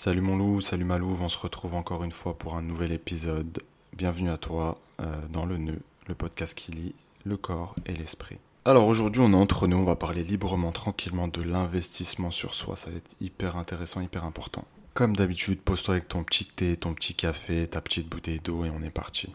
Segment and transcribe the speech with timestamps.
[0.00, 2.92] Salut mon loup, salut ma louve, on se retrouve encore une fois pour un nouvel
[2.92, 3.58] épisode.
[3.96, 6.94] Bienvenue à toi euh, dans le nœud, le podcast qui lie
[7.24, 8.38] le corps et l'esprit.
[8.64, 12.76] Alors aujourd'hui on est entre nous, on va parler librement, tranquillement de l'investissement sur soi,
[12.76, 14.64] ça va être hyper intéressant, hyper important.
[14.94, 18.70] Comme d'habitude, pose-toi avec ton petit thé, ton petit café, ta petite bouteille d'eau et
[18.70, 19.34] on est parti.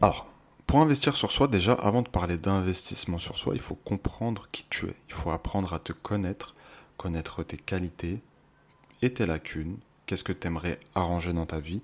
[0.00, 0.28] Alors,
[0.68, 4.66] pour investir sur soi, déjà, avant de parler d'investissement sur soi, il faut comprendre qui
[4.70, 4.94] tu es.
[5.08, 6.54] Il faut apprendre à te connaître,
[6.96, 8.20] connaître tes qualités
[9.02, 11.82] et tes lacunes, Qu'est-ce que tu aimerais arranger dans ta vie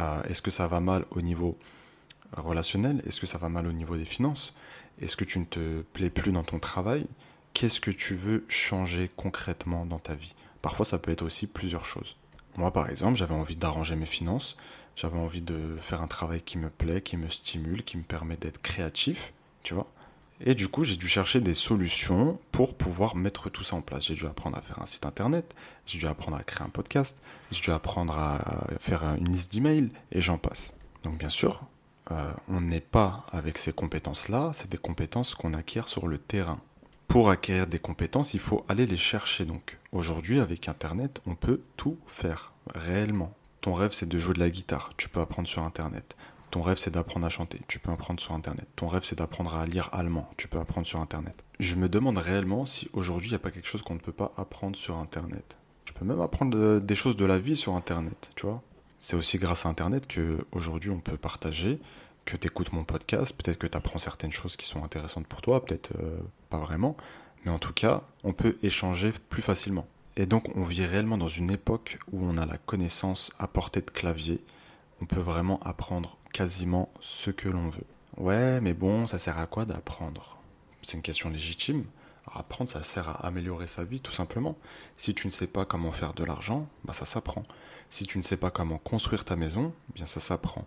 [0.00, 1.58] euh, Est-ce que ça va mal au niveau
[2.36, 4.54] relationnel Est-ce que ça va mal au niveau des finances
[5.00, 7.06] Est-ce que tu ne te plais plus dans ton travail
[7.54, 10.34] Qu'est-ce que tu veux changer concrètement dans ta vie?
[10.62, 12.16] Parfois, ça peut être aussi plusieurs choses.
[12.56, 14.56] Moi, par exemple, j'avais envie d'arranger mes finances,
[14.96, 18.36] j'avais envie de faire un travail qui me plaît, qui me stimule, qui me permet
[18.36, 19.90] d'être créatif, tu vois?
[20.44, 24.06] Et du coup, j'ai dû chercher des solutions pour pouvoir mettre tout ça en place.
[24.06, 25.54] J'ai dû apprendre à faire un site internet,
[25.86, 27.16] j'ai dû apprendre à créer un podcast,
[27.52, 30.72] j'ai dû apprendre à faire une liste d'emails, et j'en passe.
[31.04, 31.62] Donc bien sûr,
[32.10, 36.60] euh, on n'est pas avec ces compétences-là, c'est des compétences qu'on acquiert sur le terrain.
[37.06, 39.44] Pour acquérir des compétences, il faut aller les chercher.
[39.44, 43.32] Donc aujourd'hui, avec Internet, on peut tout faire, réellement.
[43.60, 46.16] Ton rêve, c'est de jouer de la guitare, tu peux apprendre sur Internet.
[46.52, 47.62] Ton rêve, c'est d'apprendre à chanter.
[47.66, 48.68] Tu peux apprendre sur Internet.
[48.76, 50.28] Ton rêve, c'est d'apprendre à lire allemand.
[50.36, 51.44] Tu peux apprendre sur Internet.
[51.58, 54.12] Je me demande réellement si aujourd'hui, il n'y a pas quelque chose qu'on ne peut
[54.12, 55.56] pas apprendre sur Internet.
[55.86, 58.62] Tu peux même apprendre des choses de la vie sur Internet, tu vois.
[58.98, 61.80] C'est aussi grâce à Internet que aujourd'hui on peut partager,
[62.26, 65.40] que tu écoutes mon podcast, peut-être que tu apprends certaines choses qui sont intéressantes pour
[65.40, 66.18] toi, peut-être euh,
[66.50, 66.98] pas vraiment,
[67.46, 69.86] mais en tout cas, on peut échanger plus facilement.
[70.16, 73.80] Et donc on vit réellement dans une époque où on a la connaissance à portée
[73.80, 74.44] de clavier,
[75.02, 77.86] on peut vraiment apprendre quasiment ce que l'on veut.
[78.18, 80.38] Ouais, mais bon, ça sert à quoi d'apprendre?
[80.80, 81.84] C'est une question légitime.
[82.32, 84.56] apprendre, ça sert à améliorer sa vie, tout simplement.
[84.96, 87.42] Si tu ne sais pas comment faire de l'argent, bah ça s'apprend.
[87.90, 90.66] Si tu ne sais pas comment construire ta maison, bien ça s'apprend.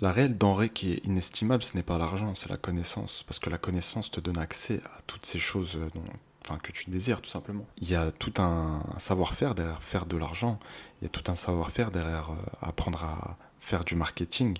[0.00, 3.22] La réelle denrée qui est inestimable, ce n'est pas l'argent, c'est la connaissance.
[3.28, 6.04] Parce que la connaissance te donne accès à toutes ces choses euh, dont,
[6.44, 7.66] enfin, que tu désires, tout simplement.
[7.78, 10.58] Il y a tout un savoir-faire derrière faire de l'argent.
[11.00, 14.56] Il y a tout un savoir-faire derrière euh, apprendre à faire du marketing,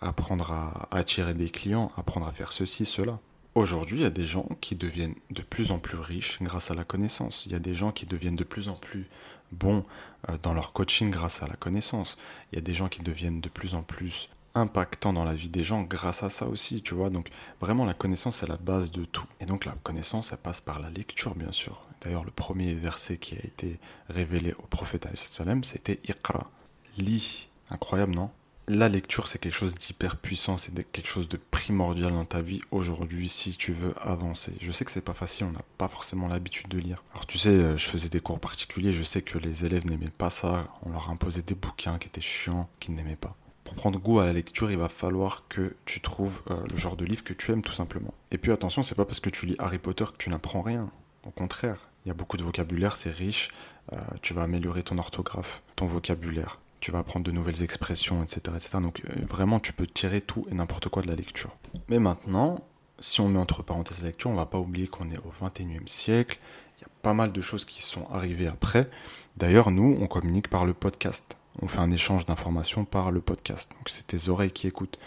[0.00, 3.18] apprendre à attirer des clients, apprendre à faire ceci, cela.
[3.54, 6.74] Aujourd'hui, il y a des gens qui deviennent de plus en plus riches grâce à
[6.74, 7.44] la connaissance.
[7.44, 9.08] Il y a des gens qui deviennent de plus en plus
[9.52, 9.84] bons
[10.30, 12.16] euh, dans leur coaching grâce à la connaissance.
[12.50, 15.48] Il y a des gens qui deviennent de plus en plus impactants dans la vie
[15.48, 17.10] des gens grâce à ça aussi, tu vois.
[17.10, 17.28] Donc
[17.60, 19.26] vraiment, la connaissance est la base de tout.
[19.40, 21.82] Et donc la connaissance, elle passe par la lecture, bien sûr.
[22.00, 26.50] D'ailleurs, le premier verset qui a été révélé au prophète, c'était Iqra.
[26.96, 27.48] Lis.
[27.70, 28.30] Incroyable, non?
[28.68, 32.60] La lecture, c'est quelque chose d'hyper puissant, c'est quelque chose de primordial dans ta vie
[32.70, 34.54] aujourd'hui si tu veux avancer.
[34.60, 37.02] Je sais que c'est pas facile, on n'a pas forcément l'habitude de lire.
[37.12, 40.12] Alors tu sais, euh, je faisais des cours particuliers, je sais que les élèves n'aimaient
[40.16, 43.36] pas ça, on leur imposait des bouquins qui étaient chiants, qu'ils n'aimaient pas.
[43.64, 46.96] Pour prendre goût à la lecture, il va falloir que tu trouves euh, le genre
[46.96, 48.14] de livre que tu aimes tout simplement.
[48.30, 50.88] Et puis attention, c'est pas parce que tu lis Harry Potter que tu n'apprends rien.
[51.26, 53.50] Au contraire, il y a beaucoup de vocabulaire, c'est riche,
[53.92, 58.40] euh, tu vas améliorer ton orthographe, ton vocabulaire tu vas apprendre de nouvelles expressions, etc.
[58.56, 58.78] etc.
[58.82, 61.50] Donc euh, vraiment, tu peux tirer tout et n'importe quoi de la lecture.
[61.88, 62.58] Mais maintenant,
[62.98, 65.86] si on met entre parenthèses la lecture, on va pas oublier qu'on est au 21e
[65.86, 66.38] siècle.
[66.78, 68.90] Il y a pas mal de choses qui sont arrivées après.
[69.36, 71.36] D'ailleurs, nous, on communique par le podcast.
[71.60, 73.70] On fait un échange d'informations par le podcast.
[73.70, 74.98] Donc c'est tes oreilles qui écoutent.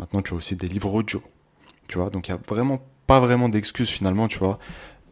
[0.00, 1.22] Maintenant, tu as aussi des livres audio.
[1.86, 4.58] Tu vois, donc il n'y a vraiment pas vraiment d'excuses finalement, tu vois,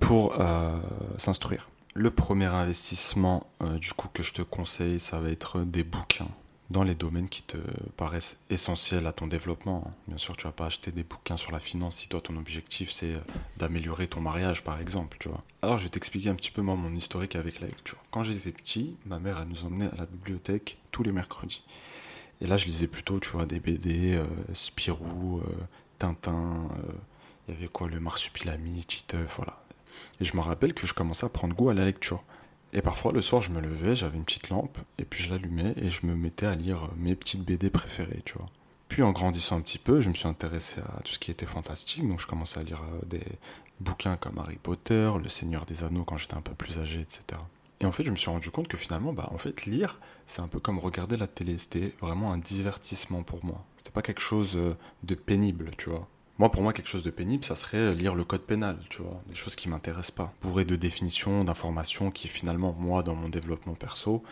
[0.01, 0.81] pour euh,
[1.17, 1.71] s'instruire.
[2.00, 6.28] Le premier investissement euh, du coup que je te conseille, ça va être des bouquins
[6.70, 7.56] dans les domaines qui te
[7.97, 9.92] paraissent essentiels à ton développement.
[10.06, 12.92] Bien sûr, tu vas pas acheter des bouquins sur la finance si toi ton objectif
[12.92, 13.20] c'est euh,
[13.56, 15.42] d'améliorer ton mariage par exemple, tu vois.
[15.60, 17.98] Alors, je vais t'expliquer un petit peu moi mon historique avec la lecture.
[18.12, 21.65] Quand j'étais petit, ma mère elle nous emmenait à la bibliothèque tous les mercredis.
[22.41, 25.42] Et là, je lisais plutôt, tu vois, des BD, euh, Spirou,
[25.98, 26.69] Tintin,
[27.48, 29.60] il y avait quoi, le Marsupilami, Titeuf, voilà.
[30.20, 32.22] Et je me rappelle que je commençais à prendre goût à la lecture.
[32.72, 35.72] Et parfois, le soir, je me levais, j'avais une petite lampe, et puis je l'allumais,
[35.77, 38.48] et je me mettais à lire mes petites BD préférées, tu vois.
[38.89, 41.47] Puis en grandissant un petit peu, je me suis intéressé à tout ce qui était
[41.47, 43.24] fantastique, donc je commençais à lire euh, des
[43.80, 47.41] bouquins comme Harry Potter, Le Seigneur des Anneaux quand j'étais un peu plus âgé, etc.
[47.80, 50.41] Et en fait, je me suis rendu compte que finalement, bah, en fait, lire, c'est
[50.41, 51.59] un peu comme regarder la télé.
[51.59, 53.65] C'était vraiment un divertissement pour moi.
[53.77, 54.74] C'était pas quelque chose euh,
[55.04, 56.09] de pénible, tu vois.
[56.39, 59.19] Moi, pour moi, quelque chose de pénible, ça serait lire le code pénal, tu vois,
[59.27, 60.33] des choses qui m'intéressent pas.
[60.41, 64.23] Bourré de définitions, d'informations qui finalement, moi, dans mon développement perso,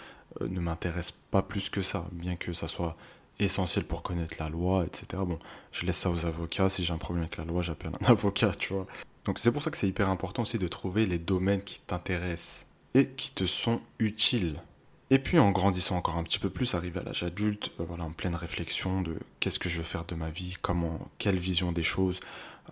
[0.41, 2.97] euh, ne m'intéressent pas plus que ça, bien que ça soit
[3.41, 5.23] essentiel pour connaître la loi, etc.
[5.27, 5.39] Bon,
[5.73, 6.69] je laisse ça aux avocats.
[6.69, 8.87] Si j'ai un problème avec la loi, j'appelle un avocat, tu vois.
[9.25, 12.67] Donc c'est pour ça que c'est hyper important aussi de trouver les domaines qui t'intéressent
[12.95, 14.61] et qui te sont utiles.
[15.09, 18.05] Et puis en grandissant encore un petit peu plus, arrivé à l'âge adulte, euh, voilà,
[18.05, 21.71] en pleine réflexion de qu'est-ce que je veux faire de ma vie, comment, quelle vision
[21.71, 22.19] des choses,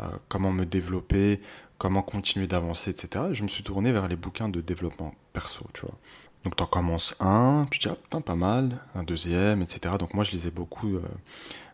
[0.00, 1.40] euh, comment me développer,
[1.78, 3.26] comment continuer d'avancer, etc.
[3.32, 5.94] je me suis tourné vers les bouquins de développement perso, tu vois.
[6.42, 9.94] Donc t'en commences un, tu dis ah putain pas mal, un deuxième, etc.
[9.98, 10.98] Donc moi je lisais beaucoup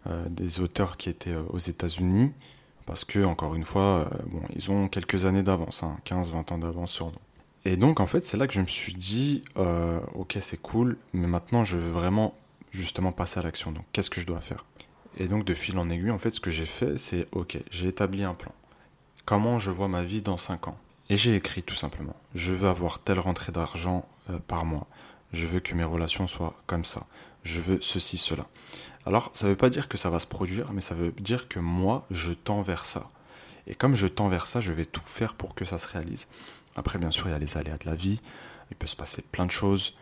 [0.07, 2.33] euh, des auteurs qui étaient aux États-Unis
[2.87, 6.93] parce que encore une fois, bon ils ont quelques années d'avance, 15-20 hein, ans d'avance
[6.93, 7.19] sur nous.
[7.65, 10.97] Et donc, en fait, c'est là que je me suis dit, euh, ok, c'est cool,
[11.13, 12.35] mais maintenant, je veux vraiment
[12.71, 13.73] justement passer à l'action.
[13.73, 14.65] Donc, qu'est-ce que je dois faire?
[15.19, 17.89] Et donc, de fil en aiguille, en fait, ce que j'ai fait, c'est, ok, j'ai
[17.89, 18.53] établi un plan.
[19.27, 20.79] Comment je vois ma vie dans 5 ans?
[21.11, 24.87] Et j'ai écrit tout simplement, je veux avoir telle rentrée d'argent euh, par mois.
[25.33, 27.07] Je veux que mes relations soient comme ça.
[27.43, 28.47] Je veux ceci, cela.
[29.07, 31.49] Alors, ça ne veut pas dire que ça va se produire, mais ça veut dire
[31.49, 33.11] que moi, je tends vers ça.
[33.67, 36.29] Et comme je tends vers ça, je vais tout faire pour que ça se réalise.
[36.77, 38.21] Après, bien sûr, il y a les aléas de la vie,
[38.71, 39.95] il peut se passer plein de choses,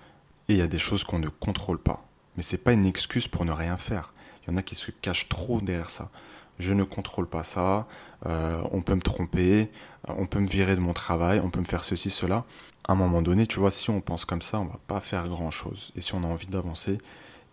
[0.49, 2.05] et il y a des choses qu'on ne contrôle pas.
[2.37, 4.12] Mais ce n'est pas une excuse pour ne rien faire.
[4.43, 6.11] Il y en a qui se cachent trop derrière ça.
[6.59, 7.87] Je ne contrôle pas ça,
[8.26, 9.70] euh, on peut me tromper,
[10.09, 12.44] euh, on peut me virer de mon travail, on peut me faire ceci, cela.
[12.88, 15.29] À un moment donné, tu vois, si on pense comme ça, on va pas faire
[15.29, 15.93] grand-chose.
[15.94, 16.99] Et si on a envie d'avancer,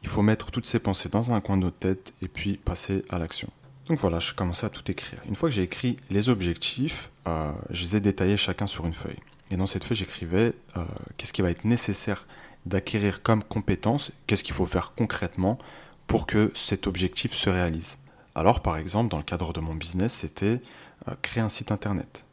[0.02, 3.06] il faut mettre toutes ces pensées dans un coin de notre tête et puis passer
[3.10, 3.50] à l'action.
[3.88, 5.20] Donc voilà, je commençais à tout écrire.
[5.28, 8.94] Une fois que j'ai écrit les objectifs, euh, je les ai détaillés chacun sur une
[8.94, 9.20] feuille.
[9.52, 10.84] Et dans cette feuille, j'écrivais euh,
[11.18, 12.26] qu'est-ce qui va être nécessaire
[12.66, 15.60] d'acquérir comme compétence, qu'est-ce qu'il faut faire concrètement
[16.08, 18.00] pour que cet objectif se réalise.
[18.34, 20.62] Alors par exemple, dans le cadre de mon business, c'était
[21.08, 22.26] euh, créer un site internet,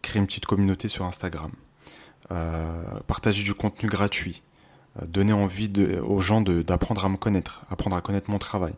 [0.00, 1.52] créer une petite communauté sur Instagram,
[3.06, 4.42] partager du contenu gratuit,
[5.06, 5.70] donner envie
[6.06, 8.74] aux gens d'apprendre à me connaître, apprendre à connaître mon travail,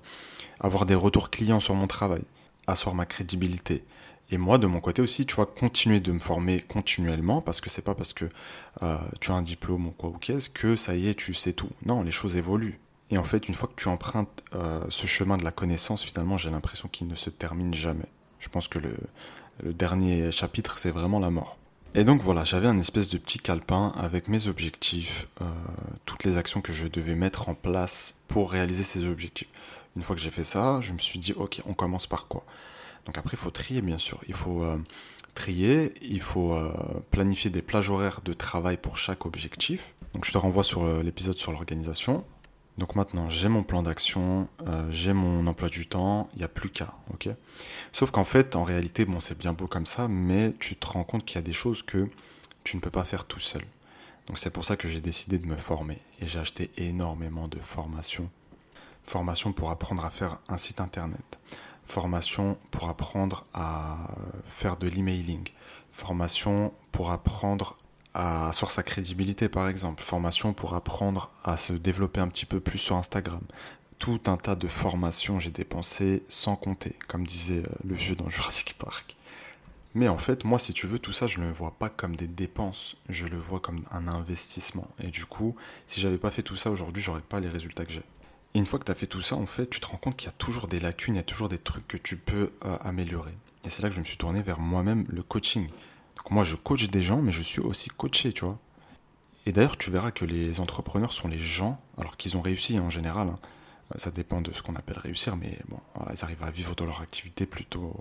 [0.60, 2.22] avoir des retours clients sur mon travail,
[2.66, 3.84] asseoir ma crédibilité.
[4.30, 7.70] Et moi, de mon côté aussi, tu vois, continuer de me former continuellement, parce que
[7.70, 8.24] c'est pas parce que
[8.82, 11.52] euh, tu as un diplôme ou quoi ou qu'est-ce que ça y est, tu sais
[11.52, 11.70] tout.
[11.84, 12.80] Non, les choses évoluent.
[13.10, 16.36] Et en fait, une fois que tu empruntes euh, ce chemin de la connaissance, finalement,
[16.36, 18.06] j'ai l'impression qu'il ne se termine jamais.
[18.40, 21.56] Je pense que le dernier chapitre, c'est vraiment la mort.
[21.94, 25.44] Et donc voilà, j'avais un espèce de petit calepin avec mes objectifs, euh,
[26.04, 29.48] toutes les actions que je devais mettre en place pour réaliser ces objectifs.
[29.96, 32.44] Une fois que j'ai fait ça, je me suis dit, ok, on commence par quoi?
[33.06, 34.20] Donc après, il faut trier, bien sûr.
[34.28, 34.78] Il faut euh,
[35.34, 36.70] trier, il faut euh,
[37.10, 39.94] planifier des plages horaires de travail pour chaque objectif.
[40.12, 42.24] Donc je te renvoie sur l'épisode sur l'organisation.
[42.78, 46.48] Donc maintenant, j'ai mon plan d'action, euh, j'ai mon emploi du temps, il n'y a
[46.48, 47.30] plus qu'à, ok?
[47.92, 51.04] Sauf qu'en fait, en réalité, bon, c'est bien beau comme ça, mais tu te rends
[51.04, 52.08] compte qu'il y a des choses que
[52.64, 53.62] tu ne peux pas faire tout seul.
[54.26, 57.58] Donc c'est pour ça que j'ai décidé de me former et j'ai acheté énormément de
[57.60, 58.28] formations.
[59.04, 61.38] Formation pour apprendre à faire un site internet,
[61.86, 64.08] formation pour apprendre à
[64.46, 65.48] faire de l'emailing,
[65.92, 67.78] formation pour apprendre
[68.52, 72.78] sur sa crédibilité par exemple, formation pour apprendre à se développer un petit peu plus
[72.78, 73.42] sur Instagram.
[73.98, 78.28] Tout un tas de formations j'ai dépensé sans compter, comme disait euh, le vieux dans
[78.28, 79.16] Jurassic Park.
[79.94, 82.16] Mais en fait, moi, si tu veux, tout ça, je ne le vois pas comme
[82.16, 84.86] des dépenses, je le vois comme un investissement.
[85.02, 87.92] Et du coup, si j'avais pas fait tout ça aujourd'hui, j'aurais pas les résultats que
[87.92, 88.02] j'ai.
[88.52, 90.26] Une fois que tu as fait tout ça, en fait, tu te rends compte qu'il
[90.26, 92.76] y a toujours des lacunes, il y a toujours des trucs que tu peux euh,
[92.82, 93.32] améliorer.
[93.64, 95.66] Et c'est là que je me suis tourné vers moi-même, le coaching.
[96.30, 98.58] Moi, je coach des gens, mais je suis aussi coaché, tu vois.
[99.46, 102.90] Et d'ailleurs, tu verras que les entrepreneurs sont les gens, alors qu'ils ont réussi en
[102.90, 103.28] général.
[103.28, 103.38] Hein.
[103.96, 106.84] Ça dépend de ce qu'on appelle réussir, mais bon, voilà, ils arrivent à vivre de
[106.84, 107.94] leur activité plutôt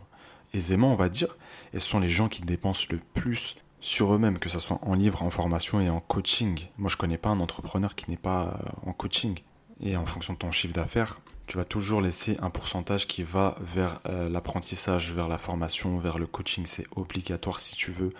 [0.53, 1.37] aisément, on va dire.
[1.73, 4.95] Et ce sont les gens qui dépensent le plus sur eux-mêmes, que ce soit en
[4.95, 6.59] livre, en formation et en coaching.
[6.77, 9.37] Moi, je connais pas un entrepreneur qui n'est pas en coaching.
[9.81, 13.55] Et en fonction de ton chiffre d'affaires, tu vas toujours laisser un pourcentage qui va
[13.59, 16.65] vers euh, l'apprentissage, vers la formation, vers le coaching.
[16.65, 18.13] C'est obligatoire si tu veux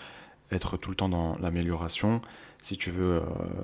[0.52, 2.22] être tout le temps dans l'amélioration,
[2.62, 3.22] si tu veux euh,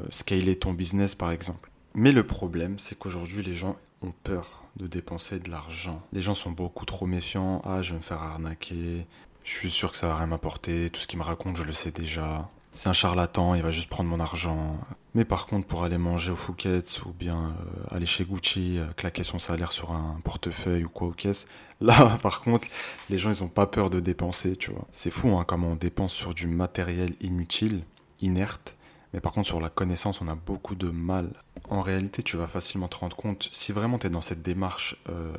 [0.09, 1.69] scaler ton business par exemple.
[1.93, 6.01] Mais le problème, c'est qu'aujourd'hui, les gens ont peur de dépenser de l'argent.
[6.13, 7.61] Les gens sont beaucoup trop méfiants.
[7.65, 9.05] Ah, je vais me faire arnaquer.
[9.43, 10.89] Je suis sûr que ça va rien m'apporter.
[10.89, 13.89] Tout ce qu'il me raconte, je le sais déjà c'est un charlatan, il va juste
[13.89, 14.79] prendre mon argent.
[15.13, 18.85] Mais par contre, pour aller manger au Fouquet's ou bien euh, aller chez Gucci, euh,
[18.95, 21.47] claquer son salaire sur un portefeuille ou quoi au caisse,
[21.81, 22.67] là, par contre,
[23.09, 24.87] les gens, ils ont pas peur de dépenser, tu vois.
[24.91, 27.83] C'est fou, hein, comment on dépense sur du matériel inutile,
[28.21, 28.77] inerte.
[29.13, 31.33] Mais par contre, sur la connaissance, on a beaucoup de mal.
[31.69, 34.95] En réalité, tu vas facilement te rendre compte, si vraiment tu es dans cette démarche
[35.09, 35.33] euh,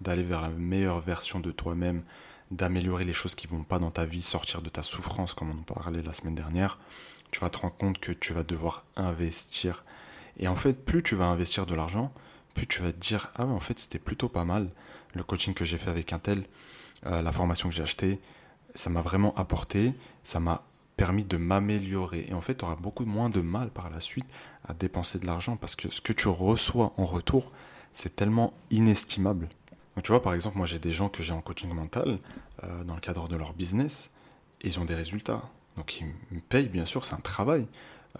[0.00, 2.04] d'aller vers la meilleure version de toi-même,
[2.50, 5.58] d'améliorer les choses qui vont pas dans ta vie, sortir de ta souffrance comme on
[5.58, 6.78] en parlait la semaine dernière,
[7.30, 9.84] tu vas te rendre compte que tu vas devoir investir.
[10.38, 12.12] Et en fait, plus tu vas investir de l'argent,
[12.54, 14.70] plus tu vas te dire ah ouais en fait c'était plutôt pas mal
[15.14, 16.44] le coaching que j'ai fait avec un tel,
[17.06, 18.20] euh, la formation que j'ai achetée,
[18.74, 20.62] ça m'a vraiment apporté, ça m'a
[20.96, 22.26] permis de m'améliorer.
[22.28, 24.26] Et en fait, tu auras beaucoup moins de mal par la suite
[24.66, 27.50] à dépenser de l'argent parce que ce que tu reçois en retour,
[27.92, 29.48] c'est tellement inestimable.
[29.98, 32.20] Donc, tu vois, par exemple, moi j'ai des gens que j'ai en coaching mental
[32.62, 34.12] euh, dans le cadre de leur business,
[34.60, 35.42] et ils ont des résultats.
[35.76, 37.66] Donc ils me payent, bien sûr, c'est un travail.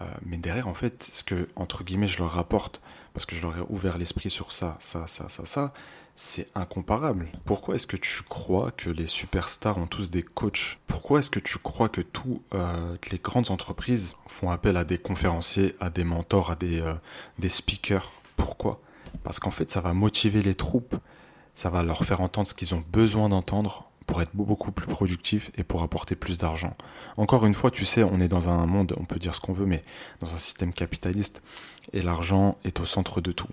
[0.01, 2.81] Euh, mais derrière, en fait, ce que, entre guillemets, je leur rapporte,
[3.15, 5.73] parce que je leur ai ouvert l'esprit sur ça, ça, ça, ça, ça,
[6.17, 7.29] c'est incomparable.
[7.45, 10.81] Pourquoi est-ce que tu crois que les superstars ont tous des coachs?
[10.89, 14.99] Pourquoi est-ce que tu crois que toutes euh, les grandes entreprises font appel à des
[14.99, 16.83] conférenciers, à des mentors, à des,
[17.39, 18.11] des speakers?
[18.37, 18.81] Pourquoi?
[19.23, 20.97] Parce qu'en fait, ça va motiver les troupes,
[21.59, 25.51] ça va leur faire entendre ce qu'ils ont besoin d'entendre pour être beaucoup plus productif
[25.59, 26.77] et pour apporter plus d'argent.
[27.17, 29.55] Encore une fois, tu sais, on est dans un monde, on peut dire ce qu'on
[29.55, 29.83] veut, mais
[30.21, 31.43] dans un système capitaliste,
[31.93, 33.49] et l'argent est au centre de tout.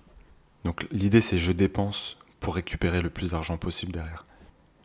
[0.65, 4.23] Donc l'idée c'est je dépense pour récupérer le plus d'argent possible derrière.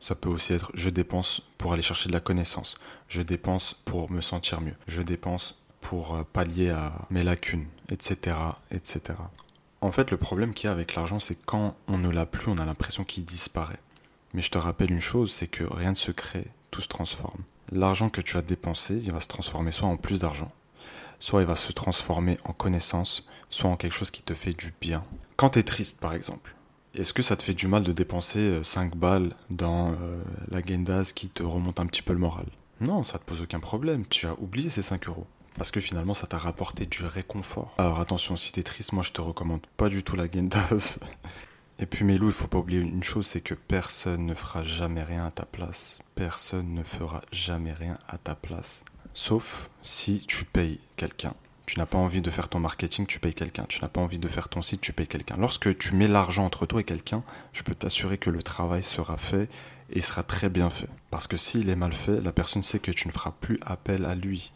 [0.00, 4.10] Ça peut aussi être je dépense pour aller chercher de la connaissance, je dépense pour
[4.10, 8.34] me sentir mieux, je dépense pour euh, pallier à mes lacunes, etc.
[8.70, 9.18] etc.
[9.82, 12.50] En fait, le problème qu'il y a avec l'argent, c'est quand on ne l'a plus,
[12.50, 13.80] on a l'impression qu'il disparaît.
[14.34, 17.42] Mais je te rappelle une chose, c'est que rien ne se crée, tout se transforme.
[17.72, 20.50] L'argent que tu as dépensé, il va se transformer soit en plus d'argent,
[21.18, 24.74] soit il va se transformer en connaissance, soit en quelque chose qui te fait du
[24.80, 25.02] bien.
[25.36, 26.54] Quand tu es triste, par exemple,
[26.94, 30.60] est-ce que ça te fait du mal de dépenser 5 euh, balles dans euh, la
[30.60, 32.46] Gendaz qui te remonte un petit peu le moral?
[32.80, 35.26] Non, ça te pose aucun problème, tu as oublié ces 5 euros.
[35.56, 37.74] Parce que finalement, ça t'a rapporté du réconfort.
[37.78, 40.98] Alors attention, si t'es triste, moi je te recommande pas du tout la Gendaz.
[41.80, 45.02] Et puis Mélou, il faut pas oublier une chose, c'est que personne ne fera jamais
[45.02, 45.98] rien à ta place.
[46.14, 48.84] Personne ne fera jamais rien à ta place.
[49.14, 51.34] Sauf si tu payes quelqu'un.
[51.64, 53.64] Tu n'as pas envie de faire ton marketing, tu payes quelqu'un.
[53.68, 55.36] Tu n'as pas envie de faire ton site, tu payes quelqu'un.
[55.38, 59.16] Lorsque tu mets l'argent entre toi et quelqu'un, je peux t'assurer que le travail sera
[59.16, 59.48] fait
[59.88, 60.88] et sera très bien fait.
[61.10, 64.04] Parce que s'il est mal fait, la personne sait que tu ne feras plus appel
[64.04, 64.52] à lui.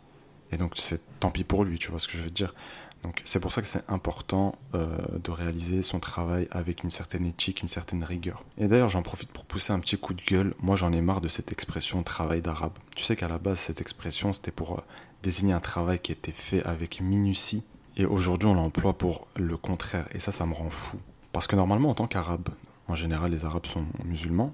[0.55, 2.55] Et donc c'est tant pis pour lui, tu vois ce que je veux dire.
[3.03, 4.87] Donc c'est pour ça que c'est important euh,
[5.23, 8.45] de réaliser son travail avec une certaine éthique, une certaine rigueur.
[8.57, 10.55] Et d'ailleurs j'en profite pour pousser un petit coup de gueule.
[10.61, 12.73] Moi j'en ai marre de cette expression travail d'arabe.
[12.95, 14.83] Tu sais qu'à la base cette expression c'était pour euh,
[15.25, 17.65] désigner un travail qui était fait avec minutie.
[17.97, 20.07] Et aujourd'hui on l'emploie pour le contraire.
[20.13, 20.99] Et ça ça me rend fou.
[21.33, 22.49] Parce que normalement en tant qu'arabe,
[22.87, 24.53] en général les arabes sont musulmans,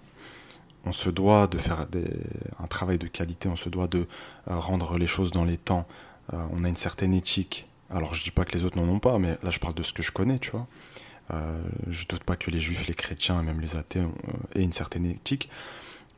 [0.86, 1.86] on se doit de faire
[2.58, 4.06] un travail de qualité, on se doit de
[4.48, 5.86] euh, rendre les choses dans les temps.
[6.32, 9.18] on a une certaine éthique alors je dis pas que les autres n'en ont pas,
[9.18, 10.66] mais là je parle de ce que je connais, tu vois.
[11.32, 14.08] Euh, je doute pas que les juifs, les chrétiens, même les athées euh,
[14.54, 15.48] aient une certaine éthique.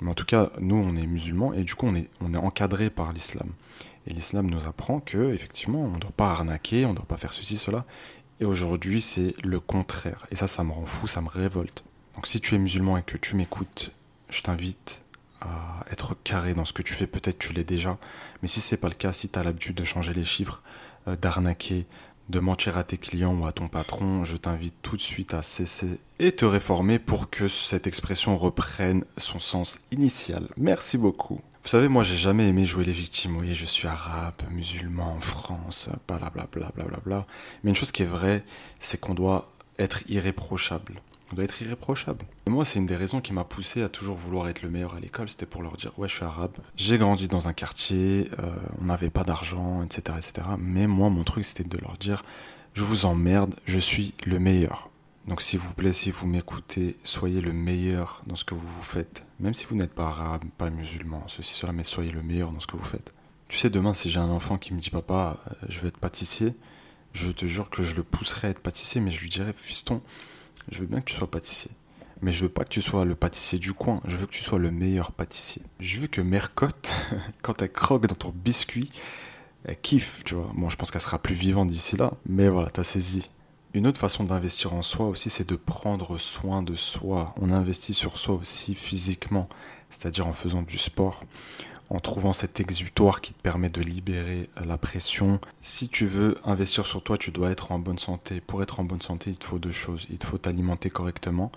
[0.00, 2.38] Mais en tout cas, nous, on est musulmans et du coup, on est, on est
[2.38, 3.50] encadré par l'islam.
[4.06, 7.18] Et l'islam nous apprend que, effectivement, on ne doit pas arnaquer, on ne doit pas
[7.18, 7.84] faire ceci, cela.
[8.40, 10.26] Et aujourd'hui, c'est le contraire.
[10.30, 11.84] Et ça, ça me rend fou, ça me révolte.
[12.14, 13.92] Donc si tu es musulman et que tu m'écoutes,
[14.32, 15.02] je t'invite
[15.40, 17.06] à être carré dans ce que tu fais.
[17.06, 17.98] Peut-être tu l'es déjà.
[18.40, 20.62] Mais si c'est pas le cas, si tu l'habitude de changer les chiffres,
[21.08, 21.86] euh, d'arnaquer,
[22.28, 25.42] de mentir à tes clients ou à ton patron, je t'invite tout de suite à
[25.42, 30.48] cesser et te réformer pour que cette expression reprenne son sens initial.
[30.56, 31.40] Merci beaucoup.
[31.62, 33.36] Vous savez, moi j'ai jamais aimé jouer les victimes.
[33.36, 36.48] Oui, je suis arabe, musulman en France, blablabla.
[36.52, 37.26] Bla bla bla
[37.62, 38.44] Mais une chose qui est vraie,
[38.78, 39.48] c'est qu'on doit
[39.82, 41.00] être irréprochable.
[41.32, 42.26] On doit être irréprochable.
[42.46, 44.94] Et moi, c'est une des raisons qui m'a poussé à toujours vouloir être le meilleur
[44.94, 45.30] à l'école.
[45.30, 46.58] C'était pour leur dire, ouais, je suis arabe.
[46.76, 50.46] J'ai grandi dans un quartier, euh, on n'avait pas d'argent, etc., etc.
[50.58, 52.22] Mais moi, mon truc, c'était de leur dire,
[52.74, 54.90] je vous emmerde, je suis le meilleur.
[55.26, 58.82] Donc, s'il vous plaît, si vous m'écoutez, soyez le meilleur dans ce que vous vous
[58.82, 59.24] faites.
[59.40, 62.60] Même si vous n'êtes pas arabe, pas musulman, ceci, cela, mais soyez le meilleur dans
[62.60, 63.14] ce que vous faites.
[63.48, 65.98] Tu sais, demain, si j'ai un enfant qui me dit, papa, euh, je veux être
[65.98, 66.54] pâtissier,
[67.12, 70.00] je te jure que je le pousserai à être pâtissier, mais je lui dirais, fiston,
[70.70, 71.70] je veux bien que tu sois pâtissier.
[72.20, 74.42] Mais je veux pas que tu sois le pâtissier du coin, je veux que tu
[74.42, 75.62] sois le meilleur pâtissier.
[75.80, 76.92] Je veux que Mercotte,
[77.42, 78.90] quand elle croque dans ton biscuit,
[79.64, 80.50] elle kiffe, tu vois.
[80.54, 83.28] Bon, je pense qu'elle sera plus vivante d'ici là, mais voilà, t'as saisi.
[83.74, 87.34] Une autre façon d'investir en soi aussi, c'est de prendre soin de soi.
[87.40, 89.48] On investit sur soi aussi physiquement,
[89.88, 91.24] c'est-à-dire en faisant du sport,
[91.90, 95.40] en trouvant cet exutoire qui te permet de libérer la pression.
[95.60, 98.40] Si tu veux investir sur toi, tu dois être en bonne santé.
[98.40, 100.06] Pour être en bonne santé, il te faut deux choses.
[100.10, 101.52] Il te faut t'alimenter correctement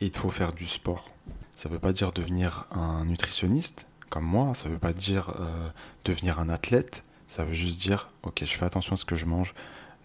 [0.00, 1.10] et il te faut faire du sport.
[1.56, 5.32] Ça ne veut pas dire devenir un nutritionniste comme moi, ça ne veut pas dire
[5.40, 5.68] euh,
[6.04, 9.24] devenir un athlète, ça veut juste dire, ok, je fais attention à ce que je
[9.24, 9.54] mange,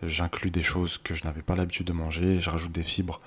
[0.04, 3.20] j'inclus des choses que je n'avais pas l'habitude de manger, je rajoute des fibres,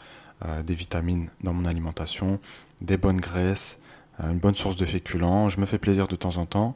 [0.44, 2.38] euh, des vitamines dans mon alimentation,
[2.80, 3.78] des bonnes graisses,
[4.18, 6.74] une bonne source de féculents, je me fais plaisir de temps en temps,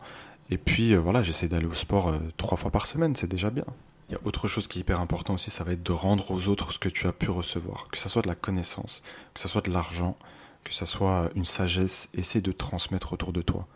[0.50, 3.50] et puis euh, voilà, j'essaie d'aller au sport euh, trois fois par semaine, c'est déjà
[3.50, 3.64] bien.
[4.08, 6.30] Il y a autre chose qui est hyper important aussi, ça va être de rendre
[6.30, 9.02] aux autres ce que tu as pu recevoir, que ce soit de la connaissance,
[9.34, 10.16] que ce soit de l'argent,
[10.64, 13.66] que ce soit une sagesse, essaie de transmettre autour de toi,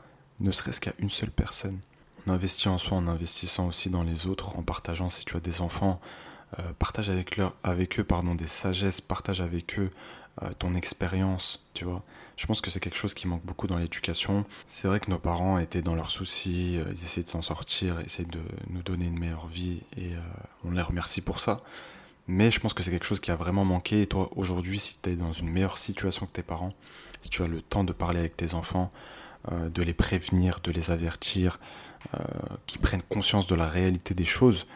[0.41, 1.79] ne serait-ce qu'à une seule personne.
[2.29, 5.61] investit en soi en investissant aussi dans les autres, en partageant si tu as des
[5.61, 6.01] enfants,
[6.59, 9.91] euh, partage avec, leur, avec eux pardon, des sagesses, partage avec eux
[10.43, 12.03] euh, ton expérience, tu vois.
[12.37, 14.45] Je pense que c'est quelque chose qui manque beaucoup dans l'éducation.
[14.67, 18.01] C'est vrai que nos parents étaient dans leurs soucis, euh, ils essayaient de s'en sortir,
[18.01, 20.13] essayaient de nous donner une meilleure vie et
[20.65, 21.63] on les remercie pour ça.
[22.29, 24.03] Mais je pense que c'est quelque chose qui a vraiment manqué.
[24.03, 26.73] Et toi, aujourd'hui, si tu es dans une meilleure situation que tes parents,
[27.23, 28.91] si tu as le temps de parler avec tes enfants,
[29.51, 31.61] de les prévenir, de les avertir,
[32.67, 34.67] qu'ils prennent conscience de la réalité des choses,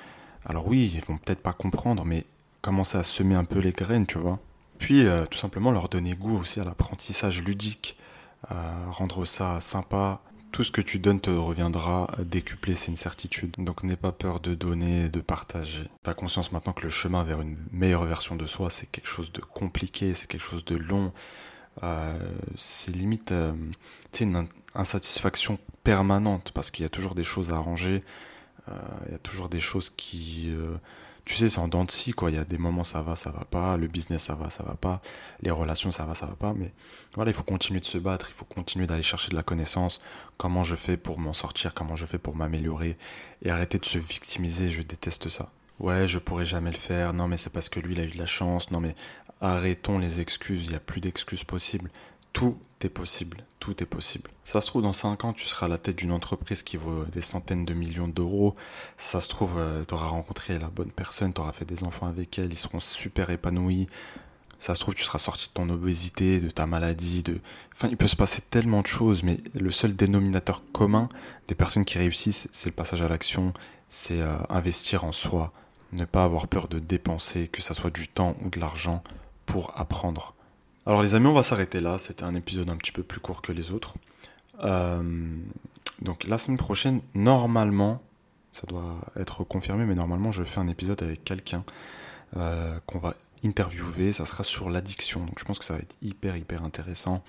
[0.44, 2.24] alors oui, ils vont peut-être pas comprendre, mais
[2.62, 4.38] commencer à semer un peu les graines, tu vois.
[4.80, 7.96] Puis euh, tout simplement leur donner goût aussi à l'apprentissage ludique,
[8.48, 10.22] rendre ça sympa.
[10.50, 13.54] Tout ce que tu donnes te reviendra décuplé, c'est une certitude.
[13.58, 15.84] Donc n'aie pas peur de donner, de partager.
[16.02, 19.30] T'as conscience maintenant que le chemin vers une meilleure version de soi, c'est quelque chose
[19.30, 21.12] de compliqué, c'est quelque chose de long.
[21.82, 22.18] Euh,
[22.56, 23.52] c'est limite euh,
[24.20, 28.02] une insatisfaction permanente parce qu'il y a toujours des choses à arranger,
[28.66, 30.52] il euh, y a toujours des choses qui.
[31.30, 32.32] Tu sais, c'est en dents de scie, quoi.
[32.32, 33.76] Il y a des moments ça va, ça va pas.
[33.76, 35.00] Le business, ça va, ça va pas.
[35.42, 36.54] Les relations, ça va, ça va pas.
[36.54, 36.72] Mais
[37.14, 38.30] voilà, il faut continuer de se battre.
[38.30, 40.00] Il faut continuer d'aller chercher de la connaissance.
[40.38, 41.72] Comment je fais pour m'en sortir?
[41.72, 42.98] Comment je fais pour m'améliorer?
[43.42, 44.72] Et arrêter de se victimiser.
[44.72, 45.52] Je déteste ça.
[45.78, 47.12] Ouais, je pourrais jamais le faire.
[47.12, 48.72] Non, mais c'est parce que lui, il a eu de la chance.
[48.72, 48.96] Non, mais
[49.40, 50.64] arrêtons les excuses.
[50.64, 51.92] Il n'y a plus d'excuses possibles.
[52.32, 54.30] Tout est possible, tout est possible.
[54.44, 57.04] Ça se trouve, dans 5 ans, tu seras à la tête d'une entreprise qui vaut
[57.06, 58.54] des centaines de millions d'euros.
[58.96, 62.06] Ça se trouve, euh, tu auras rencontré la bonne personne, tu auras fait des enfants
[62.06, 63.88] avec elle, ils seront super épanouis.
[64.58, 67.40] Ça se trouve, tu seras sorti de ton obésité, de ta maladie, de...
[67.74, 71.08] Enfin, il peut se passer tellement de choses, mais le seul dénominateur commun
[71.48, 73.54] des personnes qui réussissent, c'est le passage à l'action,
[73.88, 75.52] c'est euh, investir en soi,
[75.92, 79.02] ne pas avoir peur de dépenser, que ça soit du temps ou de l'argent,
[79.46, 80.34] pour apprendre.
[80.86, 81.98] Alors les amis, on va s'arrêter là.
[81.98, 83.94] C'était un épisode un petit peu plus court que les autres.
[84.64, 85.02] Euh,
[86.00, 88.02] donc la semaine prochaine, normalement,
[88.50, 91.64] ça doit être confirmé, mais normalement je fais un épisode avec quelqu'un
[92.36, 94.12] euh, qu'on va interviewer.
[94.12, 95.20] Ça sera sur l'addiction.
[95.26, 97.22] Donc je pense que ça va être hyper hyper intéressant.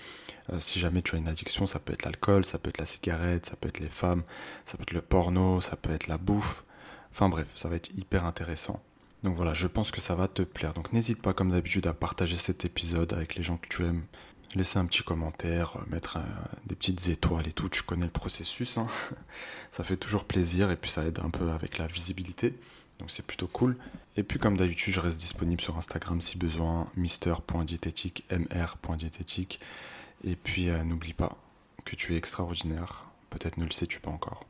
[0.53, 2.85] Euh, si jamais tu as une addiction, ça peut être l'alcool, ça peut être la
[2.85, 4.23] cigarette, ça peut être les femmes,
[4.65, 6.63] ça peut être le porno, ça peut être la bouffe.
[7.11, 8.81] Enfin bref, ça va être hyper intéressant.
[9.23, 10.73] Donc voilà, je pense que ça va te plaire.
[10.73, 14.03] Donc n'hésite pas comme d'habitude à partager cet épisode avec les gens que tu aimes.
[14.55, 16.21] Laisser un petit commentaire, euh, mettre euh,
[16.65, 18.77] des petites étoiles et tout, tu connais le processus.
[18.77, 18.87] Hein.
[19.71, 22.59] ça fait toujours plaisir et puis ça aide un peu avec la visibilité.
[22.99, 23.77] Donc c'est plutôt cool.
[24.17, 29.59] Et puis comme d'habitude, je reste disponible sur Instagram si besoin, mister.diététique, mr.diététique.
[30.23, 31.37] Et puis euh, n'oublie pas
[31.85, 33.05] que tu es extraordinaire.
[33.29, 34.45] Peut-être ne le sais-tu pas encore.